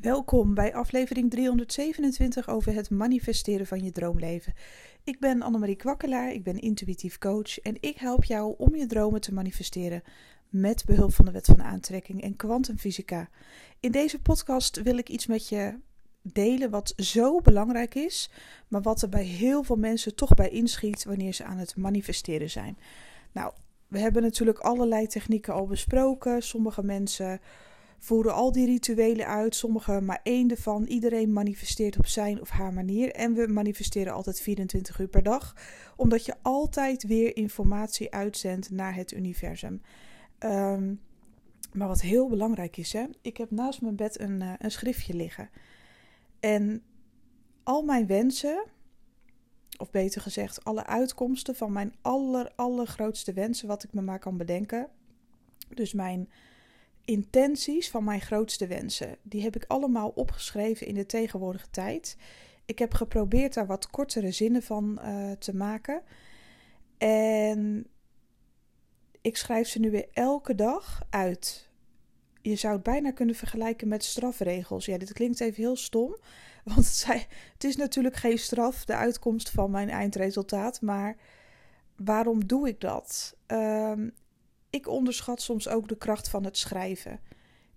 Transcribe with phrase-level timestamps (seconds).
[0.00, 4.54] Welkom bij aflevering 327 over het manifesteren van je droomleven.
[5.04, 9.20] Ik ben Annemarie Kwakkelaar, ik ben intuïtief coach en ik help jou om je dromen
[9.20, 10.02] te manifesteren
[10.48, 13.28] met behulp van de wet van aantrekking en kwantumfysica.
[13.80, 15.78] In deze podcast wil ik iets met je
[16.22, 18.30] delen wat zo belangrijk is,
[18.68, 22.50] maar wat er bij heel veel mensen toch bij inschiet wanneer ze aan het manifesteren
[22.50, 22.78] zijn.
[23.32, 23.52] Nou,
[23.88, 26.42] we hebben natuurlijk allerlei technieken al besproken.
[26.42, 27.40] Sommige mensen
[27.98, 30.84] voeren al die rituelen uit, sommige maar één ervan.
[30.84, 33.12] Iedereen manifesteert op zijn of haar manier.
[33.12, 35.56] En we manifesteren altijd 24 uur per dag,
[35.96, 39.82] omdat je altijd weer informatie uitzendt naar het universum.
[40.38, 40.94] Ehm,
[41.72, 43.04] maar wat heel belangrijk is, hè?
[43.22, 45.50] ik heb naast mijn bed een, uh, een schriftje liggen.
[46.40, 46.82] En
[47.62, 48.64] al mijn wensen,
[49.76, 54.36] of beter gezegd, alle uitkomsten van mijn aller, allergrootste wensen, wat ik me maar kan
[54.36, 54.88] bedenken.
[55.74, 56.28] Dus mijn
[57.08, 59.16] intenties van mijn grootste wensen.
[59.22, 62.16] Die heb ik allemaal opgeschreven in de tegenwoordige tijd.
[62.64, 66.02] Ik heb geprobeerd daar wat kortere zinnen van uh, te maken.
[66.98, 67.86] En
[69.20, 71.68] ik schrijf ze nu weer elke dag uit.
[72.42, 74.84] Je zou het bijna kunnen vergelijken met strafregels.
[74.84, 76.16] Ja, dit klinkt even heel stom.
[76.74, 80.80] Want het, het is natuurlijk geen straf, de uitkomst van mijn eindresultaat.
[80.80, 81.16] Maar
[81.96, 83.36] waarom doe ik dat?
[83.46, 84.14] Um,
[84.70, 87.20] ik onderschat soms ook de kracht van het schrijven.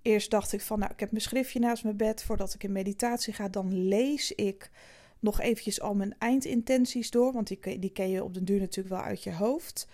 [0.02, 2.72] Eerst dacht ik van, nou, ik heb mijn schriftje naast mijn bed voordat ik in
[2.72, 3.50] meditatie ga.
[3.50, 4.72] Dan lees ik
[5.20, 8.96] nog eventjes al mijn eindintenties door, want die, die ken je op den duur natuurlijk
[8.96, 9.88] wel uit je hoofd.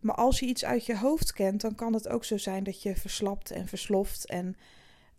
[0.00, 2.82] Maar als je iets uit je hoofd kent, dan kan het ook zo zijn dat
[2.82, 4.56] je verslapt en versloft en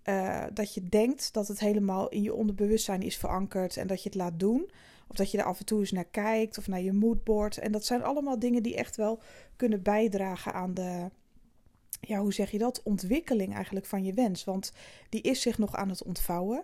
[0.04, 4.10] uh, dat je denkt dat het helemaal in je onderbewustzijn is verankerd en dat je
[4.10, 4.70] het laat doen.
[5.08, 7.58] Of dat je er af en toe eens naar kijkt of naar je moodboard.
[7.58, 9.20] En dat zijn allemaal dingen die echt wel
[9.56, 11.10] kunnen bijdragen aan de,
[12.02, 12.84] ja, hoe zeg je dat?
[12.84, 14.44] Ontwikkeling eigenlijk van je wens.
[14.44, 14.72] Want
[15.10, 16.64] die is zich nog aan het ontvouwen.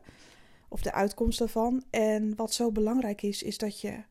[0.70, 1.84] Of de uitkomst daarvan.
[1.90, 4.04] En wat zo belangrijk is, is dat je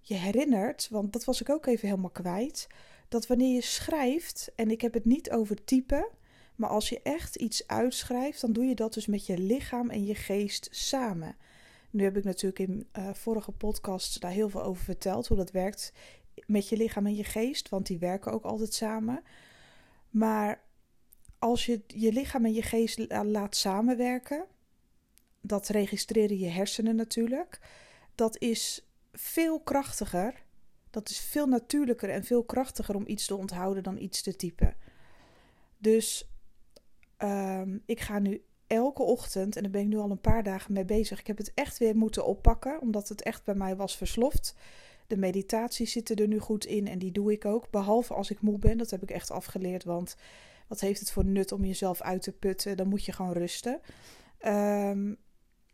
[0.00, 2.66] je herinnert, want dat was ik ook even helemaal kwijt.
[3.08, 6.08] Dat wanneer je schrijft, en ik heb het niet over typen,
[6.56, 10.04] maar als je echt iets uitschrijft, dan doe je dat dus met je lichaam en
[10.04, 11.36] je geest samen.
[11.90, 15.50] Nu heb ik natuurlijk in uh, vorige podcasts daar heel veel over verteld, hoe dat
[15.50, 15.92] werkt
[16.46, 19.22] met je lichaam en je geest, want die werken ook altijd samen.
[20.10, 20.62] Maar
[21.38, 24.46] als je je lichaam en je geest laat samenwerken,
[25.40, 27.60] dat registreren je hersenen natuurlijk,
[28.14, 30.44] dat is veel krachtiger.
[30.90, 34.76] Dat is veel natuurlijker en veel krachtiger om iets te onthouden dan iets te typen.
[35.78, 36.30] Dus
[37.18, 40.72] um, ik ga nu elke ochtend, en daar ben ik nu al een paar dagen
[40.72, 41.20] mee bezig.
[41.20, 44.54] Ik heb het echt weer moeten oppakken, omdat het echt bij mij was versloft.
[45.06, 47.70] De meditaties zitten er nu goed in en die doe ik ook.
[47.70, 49.84] Behalve als ik moe ben, dat heb ik echt afgeleerd.
[49.84, 50.16] Want
[50.68, 52.76] wat heeft het voor nut om jezelf uit te putten?
[52.76, 53.80] Dan moet je gewoon rusten.
[54.46, 55.18] Um,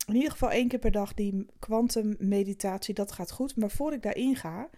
[0.07, 3.57] in ieder geval één keer per dag die kwantummeditatie, dat gaat goed.
[3.57, 4.71] Maar voor ik daarin ga,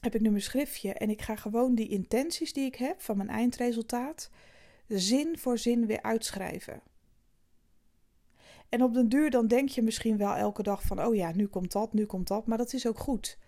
[0.00, 3.16] heb ik nu mijn schriftje en ik ga gewoon die intenties die ik heb van
[3.16, 4.30] mijn eindresultaat
[5.00, 6.82] zin voor zin weer uitschrijven.
[8.68, 11.46] En op den duur dan denk je misschien wel elke dag van, oh ja, nu
[11.46, 13.38] komt dat, nu komt dat, maar dat is ook goed.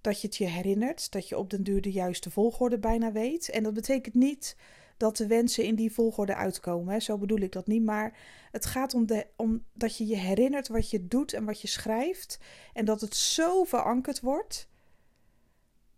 [0.00, 3.50] Dat je het je herinnert, dat je op den duur de juiste volgorde bijna weet.
[3.50, 4.56] En dat betekent niet
[4.96, 7.02] dat de wensen in die volgorde uitkomen.
[7.02, 7.82] Zo bedoel ik dat niet.
[7.82, 8.18] Maar
[8.50, 11.68] het gaat om, de, om dat je je herinnert wat je doet en wat je
[11.68, 12.38] schrijft.
[12.72, 14.68] En dat het zo verankerd wordt.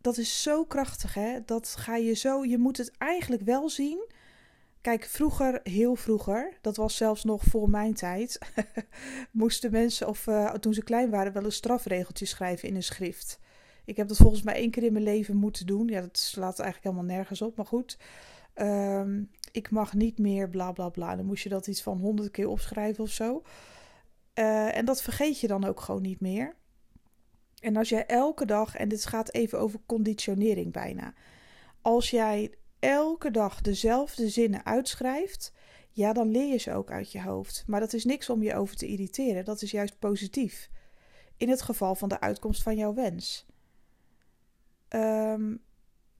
[0.00, 1.44] Dat is zo krachtig, hè?
[1.44, 2.44] Dat ga je zo.
[2.44, 4.12] Je moet het eigenlijk wel zien
[4.84, 8.38] Kijk, vroeger, heel vroeger, dat was zelfs nog voor mijn tijd,
[9.30, 13.38] moesten mensen, of uh, toen ze klein waren, wel een strafregeltje schrijven in een schrift.
[13.84, 15.88] Ik heb dat volgens mij één keer in mijn leven moeten doen.
[15.88, 17.98] Ja, dat slaat eigenlijk helemaal nergens op, maar goed.
[18.54, 21.16] Um, ik mag niet meer, bla bla bla.
[21.16, 23.42] Dan moest je dat iets van honderd keer opschrijven of zo.
[24.34, 26.56] Uh, en dat vergeet je dan ook gewoon niet meer.
[27.60, 31.14] En als jij elke dag, en dit gaat even over conditionering bijna.
[31.82, 35.52] Als jij elke dag dezelfde zinnen uitschrijft,
[35.90, 37.64] ja, dan leer je ze ook uit je hoofd.
[37.66, 39.44] Maar dat is niks om je over te irriteren.
[39.44, 40.70] Dat is juist positief.
[41.36, 43.46] In het geval van de uitkomst van jouw wens.
[44.88, 45.62] Um,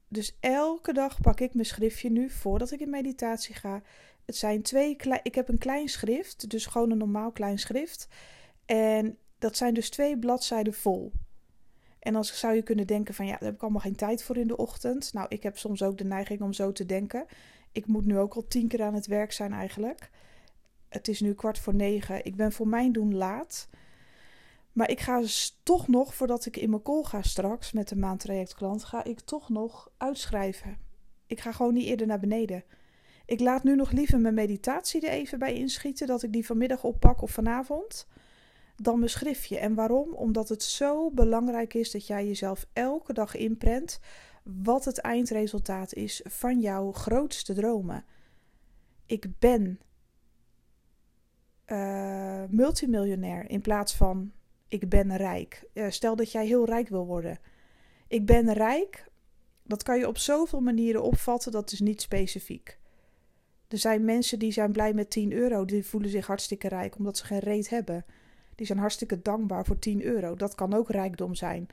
[0.08, 3.82] dus elke dag pak ik mijn schriftje nu voordat ik in meditatie ga.
[4.24, 4.96] Het zijn twee.
[5.22, 8.08] Ik heb een klein schrift, dus gewoon een normaal klein schrift.
[8.66, 11.12] En dat zijn dus twee bladzijden vol.
[12.04, 14.36] En dan zou je kunnen denken van ja, daar heb ik allemaal geen tijd voor
[14.36, 15.12] in de ochtend.
[15.12, 17.26] Nou, ik heb soms ook de neiging om zo te denken.
[17.72, 20.10] Ik moet nu ook al tien keer aan het werk zijn eigenlijk.
[20.88, 22.24] Het is nu kwart voor negen.
[22.24, 23.68] Ik ben voor mijn doen laat.
[24.72, 25.22] Maar ik ga
[25.62, 29.48] toch nog, voordat ik in mijn call ga straks met de maandtrajectklant, ga ik toch
[29.48, 30.76] nog uitschrijven.
[31.26, 32.64] Ik ga gewoon niet eerder naar beneden.
[33.26, 36.84] Ik laat nu nog liever mijn meditatie er even bij inschieten, dat ik die vanmiddag
[36.84, 38.06] oppak of vanavond,
[38.76, 39.58] dan mijn schriftje.
[39.58, 40.14] En waarom?
[40.14, 44.00] Omdat het zo belangrijk is dat jij jezelf elke dag inprent
[44.42, 48.04] wat het eindresultaat is van jouw grootste dromen.
[49.06, 49.80] Ik ben
[51.66, 54.32] uh, multimiljonair in plaats van
[54.68, 55.68] ik ben rijk.
[55.88, 57.38] Stel dat jij heel rijk wil worden.
[58.08, 59.08] Ik ben rijk,
[59.62, 62.78] dat kan je op zoveel manieren opvatten, dat is niet specifiek.
[63.68, 67.16] Er zijn mensen die zijn blij met 10 euro, die voelen zich hartstikke rijk omdat
[67.16, 68.04] ze geen reet hebben.
[68.54, 70.34] Die zijn hartstikke dankbaar voor 10 euro.
[70.34, 71.66] Dat kan ook rijkdom zijn.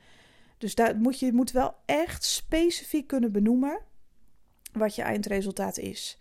[0.58, 3.78] Dus daar moet je moet wel echt specifiek kunnen benoemen
[4.72, 6.18] wat je eindresultaat is.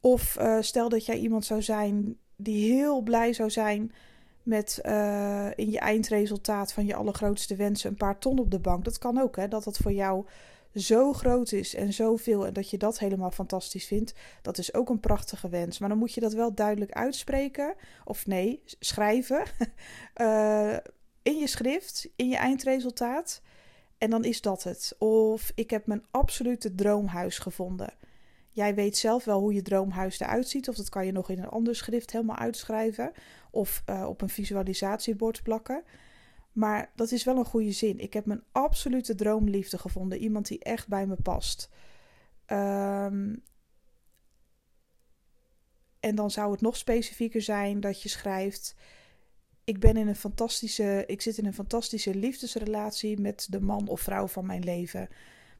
[0.00, 3.92] Of uh, stel dat jij iemand zou zijn die heel blij zou zijn
[4.42, 8.84] met uh, in je eindresultaat van je allergrootste wensen een paar ton op de bank.
[8.84, 9.48] Dat kan ook, hè?
[9.48, 10.26] Dat dat voor jou
[10.74, 14.14] zo groot is en zoveel en dat je dat helemaal fantastisch vindt.
[14.42, 15.78] Dat is ook een prachtige wens.
[15.78, 17.74] Maar dan moet je dat wel duidelijk uitspreken.
[18.04, 19.44] Of nee, schrijven.
[20.16, 20.76] uh,
[21.22, 23.42] in je schrift, in je eindresultaat.
[23.98, 24.96] En dan is dat het.
[24.98, 27.94] Of ik heb mijn absolute droomhuis gevonden.
[28.48, 30.68] Jij weet zelf wel hoe je droomhuis eruit ziet.
[30.68, 33.12] Of dat kan je nog in een ander schrift helemaal uitschrijven.
[33.50, 35.82] Of uh, op een visualisatiebord plakken.
[36.52, 37.98] Maar dat is wel een goede zin.
[37.98, 40.18] Ik heb mijn absolute droomliefde gevonden.
[40.18, 41.68] Iemand die echt bij me past.
[42.46, 43.42] Um,
[46.00, 48.74] en dan zou het nog specifieker zijn dat je schrijft:
[49.64, 54.00] ik ben in een fantastische, ik zit in een fantastische liefdesrelatie met de man of
[54.00, 55.08] vrouw van mijn leven.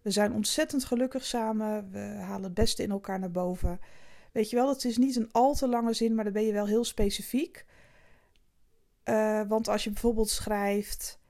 [0.03, 1.91] We zijn ontzettend gelukkig samen.
[1.91, 3.81] We halen het beste in elkaar naar boven.
[4.33, 6.53] Weet je wel, het is niet een al te lange zin, maar dan ben je
[6.53, 7.65] wel heel specifiek.
[9.05, 11.21] Uh, want als je bijvoorbeeld schrijft: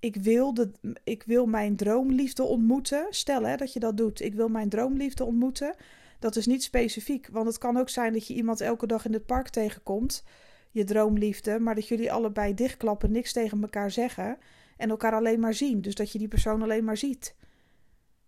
[0.00, 0.70] ik wil, de,
[1.04, 3.06] ik wil mijn droomliefde ontmoeten.
[3.10, 4.20] Stel hè, dat je dat doet.
[4.20, 5.74] Ik wil mijn droomliefde ontmoeten.
[6.18, 7.28] Dat is niet specifiek.
[7.32, 10.24] Want het kan ook zijn dat je iemand elke dag in het park tegenkomt.
[10.70, 11.58] Je droomliefde.
[11.58, 14.38] Maar dat jullie allebei dichtklappen, niks tegen elkaar zeggen.
[14.76, 15.80] En elkaar alleen maar zien.
[15.80, 17.34] Dus dat je die persoon alleen maar ziet.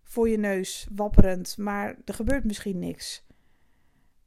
[0.02, 1.56] Voor je neus, wapperend.
[1.58, 3.24] Maar er gebeurt misschien niks.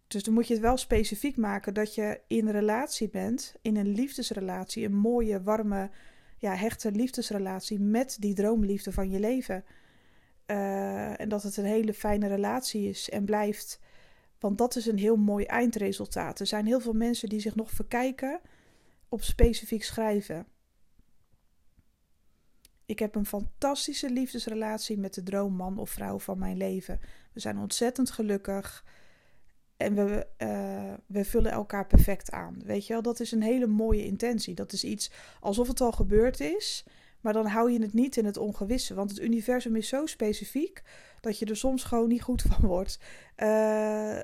[0.08, 3.88] Dus dan moet je het wel specifiek maken dat je in relatie bent, in een
[3.88, 5.90] liefdesrelatie, een mooie, warme,
[6.38, 9.64] ja, hechte liefdesrelatie met die droomliefde van je leven.
[10.46, 13.80] Uh, en dat het een hele fijne relatie is en blijft.
[14.40, 16.40] Want dat is een heel mooi eindresultaat.
[16.40, 18.40] Er zijn heel veel mensen die zich nog verkijken
[19.10, 20.48] op specifiek schrijven.
[22.86, 27.00] Ik heb een fantastische liefdesrelatie met de droomman of vrouw van mijn leven.
[27.34, 28.86] We zijn ontzettend gelukkig.
[29.78, 32.62] En we, uh, we vullen elkaar perfect aan.
[32.66, 34.54] Weet je wel, dat is een hele mooie intentie.
[34.54, 36.86] Dat is iets alsof het al gebeurd is.
[37.22, 38.94] Maar dan hou je het niet in het ongewisse.
[38.94, 40.84] Want het universum is zo specifiek
[41.22, 43.00] dat je er soms gewoon niet goed van wordt.
[43.38, 44.20] Uh,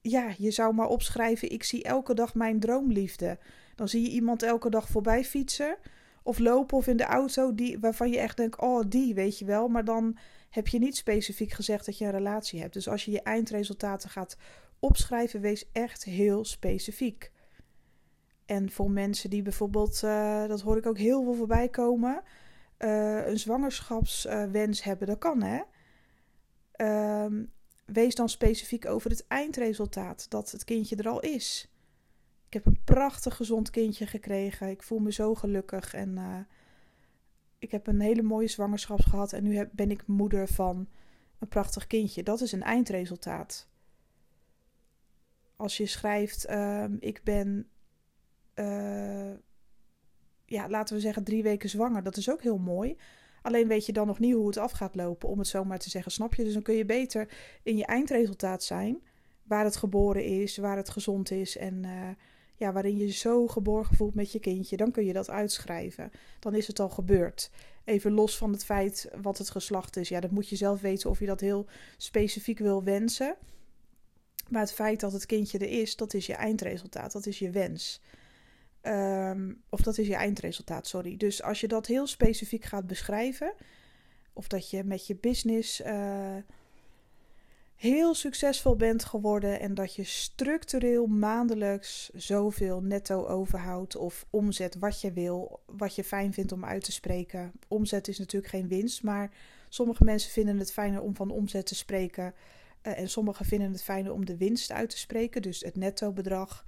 [0.00, 3.38] ja, je zou maar opschrijven: Ik zie elke dag mijn droomliefde.
[3.74, 5.76] Dan zie je iemand elke dag voorbij fietsen.
[6.26, 9.44] Of lopen of in de auto die, waarvan je echt denkt: Oh, die weet je
[9.44, 9.68] wel.
[9.68, 10.18] Maar dan
[10.50, 12.72] heb je niet specifiek gezegd dat je een relatie hebt.
[12.72, 14.36] Dus als je je eindresultaten gaat
[14.78, 17.32] opschrijven, wees echt heel specifiek.
[18.46, 22.22] En voor mensen die bijvoorbeeld, uh, dat hoor ik ook heel veel voorbij komen,
[22.78, 25.60] uh, een zwangerschapswens hebben, dat kan hè.
[26.72, 27.44] Ehm,
[27.86, 31.73] wees dan specifiek over het eindresultaat, dat het kindje er al is.
[32.54, 34.68] Ik heb een prachtig gezond kindje gekregen.
[34.68, 36.46] Ik voel me zo gelukkig en
[37.58, 40.88] ik heb een hele mooie zwangerschap gehad en nu ben ik moeder van
[41.38, 42.22] een prachtig kindje.
[42.22, 43.68] Dat is een eindresultaat.
[45.56, 47.68] Als je schrijft, uh, ik ben,
[48.54, 49.32] uh,
[50.44, 52.96] ja, laten we zeggen, drie weken zwanger, dat is ook heel mooi.
[53.42, 55.78] Alleen weet je dan nog niet hoe het af gaat lopen, om het zo maar
[55.78, 56.44] te zeggen, snap je?
[56.44, 57.32] Dus dan kun je beter
[57.62, 59.02] in je eindresultaat zijn,
[59.42, 62.08] waar het geboren is, waar het gezond is en uh,
[62.56, 66.10] ja, waarin je zo geborgen voelt met je kindje, dan kun je dat uitschrijven.
[66.38, 67.50] Dan is het al gebeurd.
[67.84, 70.08] Even los van het feit wat het geslacht is.
[70.08, 73.36] Ja, dat moet je zelf weten of je dat heel specifiek wil wensen.
[74.48, 77.12] Maar het feit dat het kindje er is, dat is je eindresultaat.
[77.12, 78.00] Dat is je wens.
[78.82, 81.16] Um, of dat is je eindresultaat, sorry.
[81.16, 83.54] Dus als je dat heel specifiek gaat beschrijven,
[84.32, 85.80] of dat je met je business.
[85.80, 86.36] Uh,
[87.74, 95.00] heel succesvol bent geworden en dat je structureel maandelijks zoveel netto overhoudt of omzet wat
[95.00, 97.52] je wil, wat je fijn vindt om uit te spreken.
[97.68, 99.30] Omzet is natuurlijk geen winst, maar
[99.68, 102.34] sommige mensen vinden het fijner om van omzet te spreken
[102.82, 106.12] uh, en sommigen vinden het fijner om de winst uit te spreken, dus het netto
[106.12, 106.64] bedrag.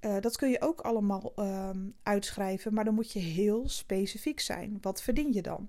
[0.00, 1.70] Uh, dat kun je ook allemaal uh,
[2.02, 4.78] uitschrijven, maar dan moet je heel specifiek zijn.
[4.80, 5.68] Wat verdien je dan?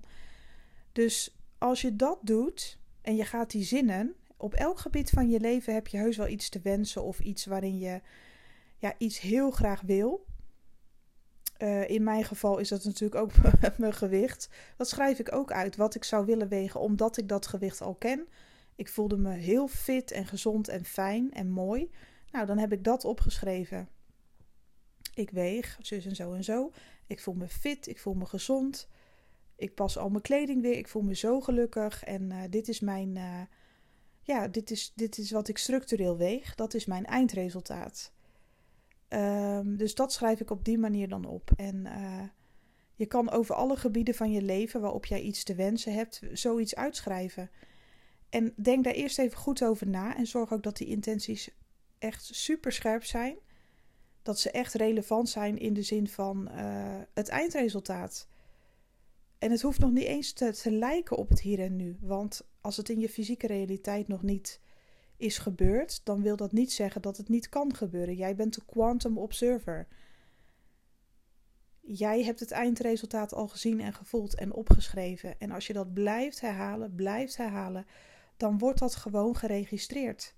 [0.92, 5.40] Dus als je dat doet en je gaat die zinnen op elk gebied van je
[5.40, 8.00] leven heb je heus wel iets te wensen of iets waarin je
[8.76, 10.26] ja, iets heel graag wil.
[11.56, 13.32] Eh, in mijn geval is dat natuurlijk ook
[13.78, 14.48] mijn gewicht.
[14.76, 17.94] Dat schrijf ik ook uit, wat ik zou willen wegen, omdat ik dat gewicht al
[17.94, 18.28] ken.
[18.74, 21.90] Ik voelde me heel fit en gezond en fijn en mooi.
[22.30, 23.88] Nou, dan heb ik dat opgeschreven.
[25.14, 26.72] Ik weeg zus en zo en zo.
[27.06, 28.88] Ik voel me fit, ik voel me gezond.
[29.56, 30.76] Ik pas al mijn kleding weer.
[30.76, 32.04] Ik voel me zo gelukkig.
[32.04, 33.16] En uh, dit is mijn.
[33.16, 33.40] Uh,
[34.28, 36.54] ja, dit is, dit is wat ik structureel weeg.
[36.54, 38.12] Dat is mijn eindresultaat.
[39.08, 41.50] Um, dus dat schrijf ik op die manier dan op.
[41.56, 42.22] En uh,
[42.94, 46.74] je kan over alle gebieden van je leven waarop jij iets te wensen hebt, zoiets
[46.74, 47.50] uitschrijven.
[48.28, 50.16] En denk daar eerst even goed over na.
[50.16, 51.50] En zorg ook dat die intenties
[51.98, 53.36] echt super scherp zijn.
[54.22, 56.48] Dat ze echt relevant zijn in de zin van
[57.14, 58.28] het eindresultaat.
[59.38, 61.96] En het hoeft nog niet eens te, te lijken op het hier en nu.
[62.00, 64.60] Want als het in je fysieke realiteit nog niet
[65.16, 68.14] is gebeurd, dan wil dat niet zeggen dat het niet kan gebeuren.
[68.14, 69.88] Jij bent de quantum observer.
[71.80, 75.38] Jij hebt het eindresultaat al gezien en gevoeld en opgeschreven.
[75.38, 77.86] En als je dat blijft herhalen, blijft herhalen,
[78.36, 80.34] dan wordt dat gewoon geregistreerd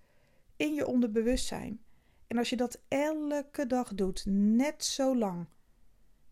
[0.56, 1.80] in je onderbewustzijn.
[2.26, 5.46] En als je dat elke dag doet, net zo lang,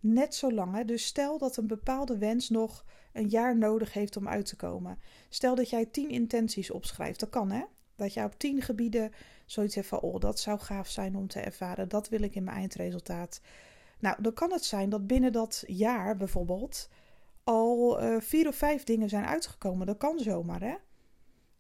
[0.00, 0.75] net zo lang.
[0.75, 0.85] Hè?
[0.85, 4.99] Dus stel dat een bepaalde wens nog een jaar nodig heeft om uit te komen.
[5.28, 7.21] Stel dat jij tien intenties opschrijft.
[7.21, 7.62] Dat kan hè.
[7.97, 9.12] Dat jij op tien gebieden
[9.47, 11.88] zoiets hebt van: oh, dat zou gaaf zijn om te ervaren.
[11.88, 13.40] Dat wil ik in mijn eindresultaat.
[14.00, 16.88] Nou, dan kan het zijn dat binnen dat jaar bijvoorbeeld
[17.45, 19.87] al uh, vier of vijf dingen zijn uitgekomen.
[19.87, 20.75] Dat kan zomaar hè.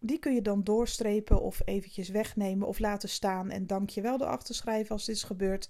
[0.00, 4.90] Die kun je dan doorstrepen of eventjes wegnemen of laten staan en dankjewel erachter schrijven
[4.90, 5.68] als dit is gebeurd.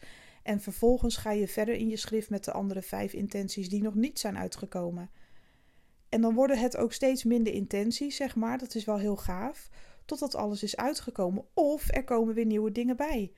[0.48, 3.94] En vervolgens ga je verder in je schrift met de andere vijf intenties die nog
[3.94, 5.10] niet zijn uitgekomen.
[6.08, 8.58] En dan worden het ook steeds minder intenties, zeg maar.
[8.58, 9.70] Dat is wel heel gaaf.
[10.04, 11.44] Totdat alles is uitgekomen.
[11.54, 13.32] Of er komen weer nieuwe dingen bij.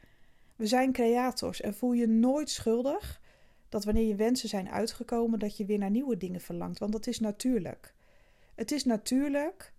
[0.57, 3.21] We zijn creators en voel je nooit schuldig
[3.69, 6.79] dat wanneer je wensen zijn uitgekomen, dat je weer naar nieuwe dingen verlangt.
[6.79, 7.95] Want dat is natuurlijk.
[8.55, 9.73] Het is natuurlijk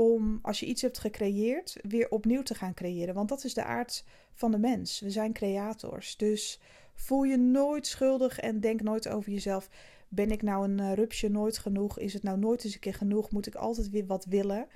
[0.00, 3.14] om, als je iets hebt gecreëerd, weer opnieuw te gaan creëren.
[3.14, 5.00] Want dat is de aard van de mens.
[5.00, 6.16] We zijn creators.
[6.16, 6.60] Dus
[6.94, 9.68] voel je nooit schuldig en denk nooit over jezelf.
[10.08, 11.98] Ben ik nou een uh, rupsje nooit genoeg?
[11.98, 13.30] Is het nou nooit eens een keer genoeg?
[13.30, 14.66] Moet ik altijd weer wat willen?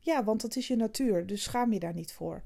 [0.00, 1.26] Ja, want dat is je natuur.
[1.26, 2.42] Dus schaam je daar niet voor.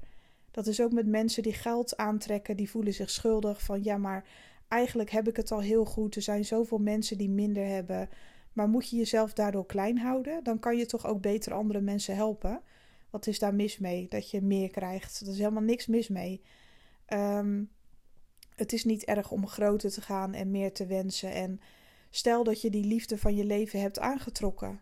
[0.51, 2.57] Dat is ook met mensen die geld aantrekken.
[2.57, 4.25] Die voelen zich schuldig van ja, maar
[4.67, 6.15] eigenlijk heb ik het al heel goed.
[6.15, 8.09] Er zijn zoveel mensen die minder hebben.
[8.57, 10.43] Maar moet je jezelf daardoor klein houden?
[10.43, 12.61] Dan kan je toch ook beter andere mensen helpen.
[13.09, 14.07] Wat is daar mis mee?
[14.07, 15.19] Dat je meer krijgt.
[15.19, 16.41] Er is helemaal niks mis mee.
[17.05, 17.63] Ehm,
[18.55, 21.31] het is niet erg om groter te gaan en meer te wensen.
[21.31, 21.59] En
[22.09, 24.81] stel dat je die liefde van je leven hebt aangetrokken.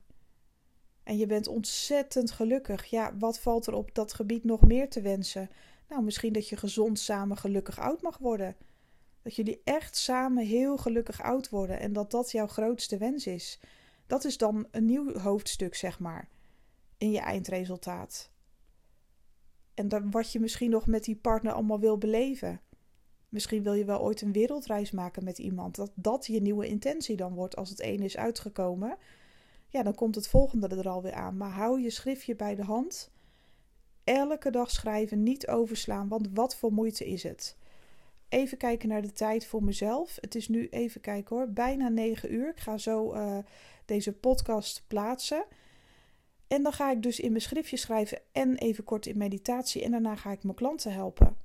[1.04, 2.86] En je bent ontzettend gelukkig.
[2.86, 5.50] Ja, wat valt er op dat gebied nog meer te wensen?
[5.90, 8.56] Nou, misschien dat je gezond samen gelukkig oud mag worden.
[9.26, 13.60] Dat jullie echt samen heel gelukkig oud worden en dat dat jouw grootste wens is.
[14.08, 16.30] Dat is dan een nieuw hoofdstuk, zeg maar,
[16.98, 18.32] in je eindresultaat.
[19.74, 22.62] En dan wat je misschien nog met die partner allemaal wil beleven.
[23.30, 25.76] Misschien wil je wel ooit een wereldreis maken met iemand.
[25.76, 28.98] Dat dat je nieuwe intentie dan wordt als het ene is uitgekomen.
[29.70, 31.38] Ja, dan komt het volgende er alweer aan.
[31.38, 33.12] Maar hou je schriftje bij de hand.
[34.04, 37.58] Elke dag schrijven, niet overslaan, want wat voor moeite is het?
[38.36, 40.18] Even kijken naar de tijd voor mezelf.
[40.22, 42.50] Het is nu even kijken hoor, bijna 9 uur.
[42.50, 43.38] Ik ga zo uh,
[43.86, 45.46] deze podcast plaatsen.
[46.48, 49.84] En dan ga ik dus in mijn schriftje schrijven en even kort in meditatie.
[49.84, 51.38] En daarna ga ik mijn klanten helpen.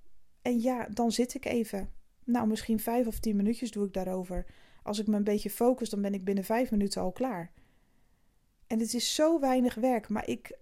[0.42, 1.92] En ja, dan zit ik even.
[2.24, 4.46] Nou, misschien vijf of tien minuutjes doe ik daarover.
[4.82, 7.52] Als ik me een beetje focus, dan ben ik binnen vijf minuten al klaar.
[8.66, 10.58] En het is zo weinig werk, maar ik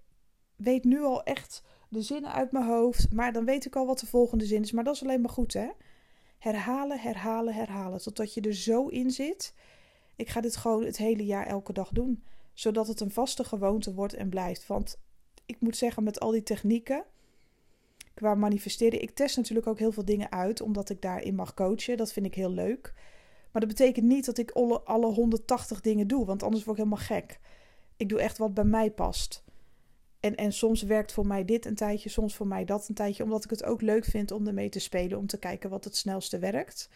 [0.56, 3.12] weet nu al echt de zinnen uit mijn hoofd.
[3.12, 4.72] Maar dan weet ik al wat de volgende zin is.
[4.72, 5.68] Maar dat is alleen maar goed, hè?
[6.38, 8.02] Herhalen, herhalen, herhalen.
[8.02, 9.54] Totdat je er zo in zit.
[10.16, 12.22] Ik ga dit gewoon het hele jaar elke dag doen.
[12.52, 14.66] Zodat het een vaste gewoonte wordt en blijft.
[14.66, 14.98] Want
[15.46, 17.04] ik moet zeggen, met al die technieken
[18.14, 19.02] qua manifesteren.
[19.02, 21.96] Ik test natuurlijk ook heel veel dingen uit, omdat ik daarin mag coachen.
[21.96, 22.92] Dat vind ik heel leuk.
[23.52, 26.84] Maar dat betekent niet dat ik alle, alle 180 dingen doe, want anders word ik
[26.84, 27.40] helemaal gek.
[27.96, 29.44] Ik doe echt wat bij mij past.
[30.20, 33.22] En, en soms werkt voor mij dit een tijdje, soms voor mij dat een tijdje,
[33.22, 35.96] omdat ik het ook leuk vind om ermee te spelen, om te kijken wat het
[35.96, 36.88] snelste werkt.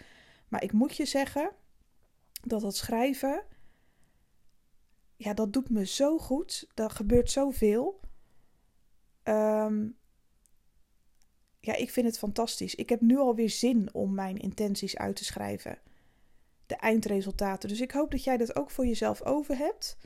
[0.49, 1.51] Maar ik moet je zeggen
[2.43, 3.43] dat dat schrijven,
[5.17, 6.69] ja, dat doet me zo goed.
[6.75, 8.01] Er gebeurt zoveel.
[9.25, 9.97] Um,
[11.61, 12.75] ja, ik vind het fantastisch.
[12.75, 15.79] Ik heb nu alweer zin om mijn intenties uit te schrijven.
[16.67, 17.69] De eindresultaten.
[17.69, 19.97] Dus ik hoop dat jij dat ook voor jezelf over hebt.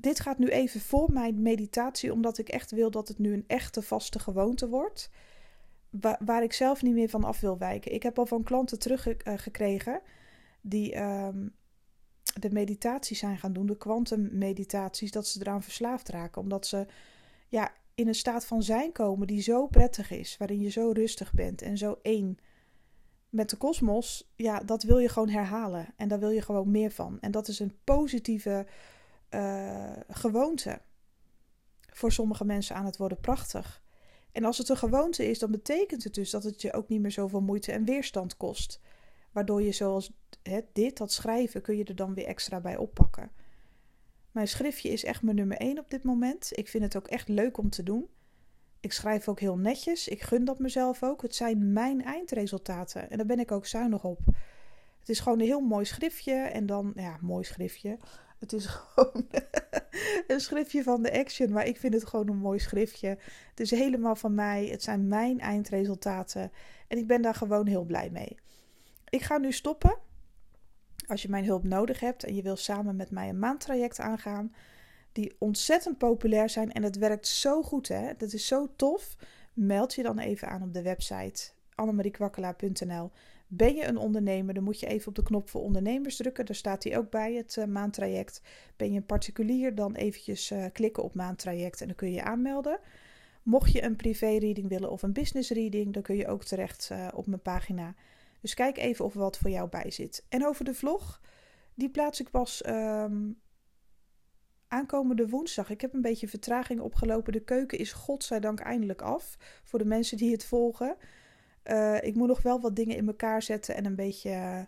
[0.00, 3.44] Dit gaat nu even voor mijn meditatie, omdat ik echt wil dat het nu een
[3.46, 5.10] echte vaste gewoonte wordt.
[6.18, 7.92] waar ik zelf niet meer van af wil wijken.
[7.92, 10.00] Ik heb al van klanten teruggekregen
[10.60, 11.48] die ehm,
[12.22, 16.42] de meditaties zijn gaan doen, de kwantummeditaties, dat ze eraan verslaafd raken.
[16.42, 16.86] Omdat ze
[17.48, 21.32] ja, in een staat van zijn komen die zo prettig is, waarin je zo rustig
[21.32, 22.38] bent en zo één
[23.28, 24.30] met de kosmos.
[24.36, 27.20] Ja, dat wil je gewoon herhalen en daar wil je gewoon meer van.
[27.20, 28.66] En dat is een positieve
[29.30, 30.80] uh, gewoonte.
[31.92, 33.82] Voor sommige mensen aan het worden prachtig.
[34.32, 37.00] En als het een gewoonte is, dan betekent het dus dat het je ook niet
[37.00, 38.80] meer zoveel moeite en weerstand kost.
[39.32, 40.12] Waardoor je zoals
[40.72, 43.30] dit, dat schrijven, kun je er dan weer extra bij oppakken.
[44.30, 46.58] Mijn schriftje is echt mijn nummer 1 op dit moment.
[46.58, 48.08] Ik vind het ook echt leuk om te doen.
[48.80, 50.08] Ik schrijf ook heel netjes.
[50.08, 51.22] Ik gun dat mezelf ook.
[51.22, 53.10] Het zijn mijn eindresultaten.
[53.10, 54.18] En daar ben ik ook zuinig op.
[54.98, 56.34] Het is gewoon een heel mooi schriftje.
[56.34, 57.98] En dan, ja, mooi schriftje.
[58.40, 59.26] Het is gewoon
[60.26, 63.18] een schriftje van de Action, maar ik vind het gewoon een mooi schriftje.
[63.50, 64.66] Het is helemaal van mij.
[64.66, 66.52] Het zijn mijn eindresultaten.
[66.88, 68.36] En ik ben daar gewoon heel blij mee.
[69.08, 69.96] Ik ga nu stoppen.
[71.06, 74.54] Als je mijn hulp nodig hebt en je wil samen met mij een maandtraject aangaan,
[75.12, 78.12] die ontzettend populair zijn en het werkt zo goed, hè?
[78.16, 79.16] Dat is zo tof.
[79.52, 83.10] Meld je dan even aan op de website annemariekwakkelaar.nl.
[83.52, 86.46] Ben je een ondernemer, dan moet je even op de knop voor ondernemers drukken.
[86.46, 88.42] Daar staat die ook bij, het uh, maandtraject.
[88.76, 92.22] Ben je een particulier, dan eventjes uh, klikken op maandtraject en dan kun je je
[92.22, 92.78] aanmelden.
[93.42, 97.26] Mocht je een privé-reading willen of een business-reading, dan kun je ook terecht uh, op
[97.26, 97.94] mijn pagina.
[98.40, 100.24] Dus kijk even of er wat voor jou bij zit.
[100.28, 101.20] En over de vlog,
[101.74, 103.40] die plaats ik pas um,
[104.68, 105.70] aankomende woensdag.
[105.70, 107.32] Ik heb een beetje vertraging opgelopen.
[107.32, 110.96] De keuken is godzijdank eindelijk af voor de mensen die het volgen.
[111.64, 114.60] Uh, ik moet nog wel wat dingen in elkaar zetten en een beetje uh,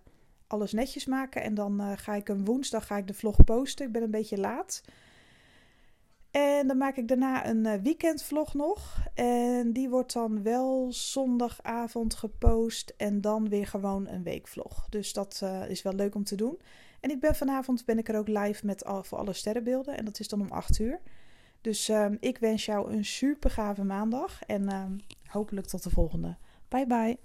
[0.47, 1.43] alles netjes maken.
[1.43, 3.87] En dan uh, ga ik een woensdag ga ik de vlog posten.
[3.87, 4.83] Ik ben een beetje laat.
[6.31, 9.07] En dan maak ik daarna een weekendvlog nog.
[9.15, 12.95] En die wordt dan wel zondagavond gepost.
[12.97, 14.87] En dan weer gewoon een weekvlog.
[14.89, 16.59] Dus dat is wel leuk om te doen.
[17.03, 19.97] En ik ben vanavond ben ik er ook live met al, voor alle sterrenbeelden.
[19.97, 21.01] En dat is dan om 8 uur.
[21.61, 24.43] Dus um, ik wens jou een super gave maandag.
[24.43, 26.37] En um, hopelijk tot de volgende.
[26.73, 27.19] Bye bye.